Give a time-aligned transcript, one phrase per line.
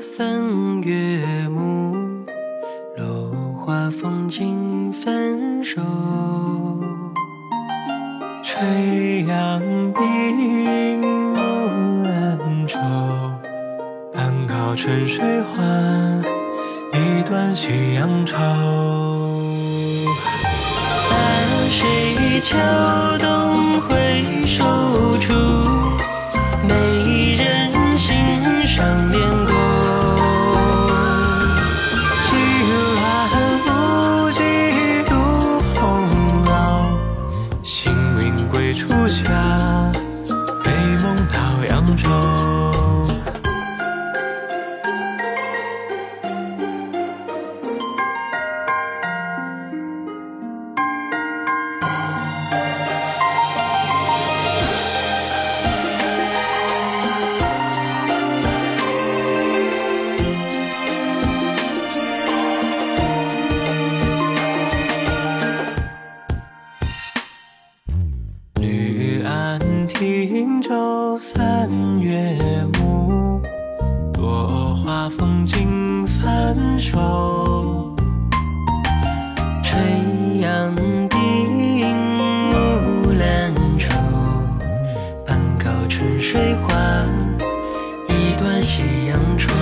[0.00, 1.92] 三月暮，
[2.96, 5.80] 落花风景分手。
[8.42, 9.60] 垂杨
[9.92, 12.78] 碧影木兰舟，
[14.12, 16.22] 半靠春水还，
[16.92, 18.36] 一段夕阳愁。
[21.10, 21.16] 淡
[21.70, 22.56] 水桥
[23.18, 24.64] 东回首
[25.18, 25.32] 处，
[70.00, 71.68] 岸汀舟三
[71.98, 72.38] 月
[72.78, 73.42] 暮，
[74.16, 77.96] 落花风景翻手。
[79.60, 79.76] 垂
[80.40, 80.72] 杨
[81.08, 81.16] 碧
[81.80, 81.96] 影
[82.48, 83.88] 木兰舟，
[85.26, 87.04] 半靠春水还，
[88.08, 89.52] 一段夕阳愁。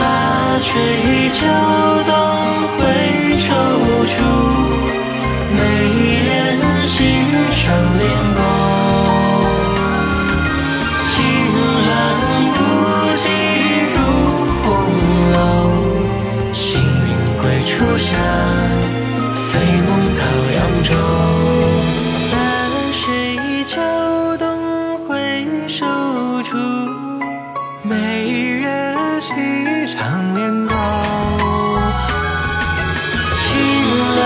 [0.00, 1.46] 大水桥
[2.02, 2.12] 东
[2.78, 3.54] 回首
[4.06, 4.59] 处。
[27.82, 29.98] 美人心上
[30.34, 30.74] 莲钩。
[33.38, 33.46] 青
[34.16, 34.18] 鸾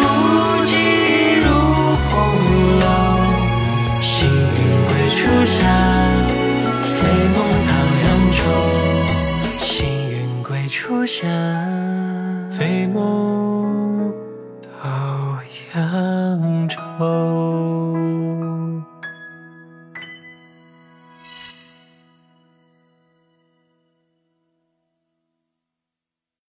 [0.00, 0.72] 不及
[1.40, 1.46] 入
[2.08, 2.12] 红
[2.80, 2.82] 楼，
[4.00, 5.58] 行云归处下，
[6.80, 6.92] 飞
[7.34, 7.70] 梦到
[8.04, 8.38] 扬州。
[9.58, 9.68] 行
[10.10, 11.26] 云归处下，
[12.50, 14.12] 飞梦
[14.62, 14.72] 到
[15.74, 17.73] 扬州。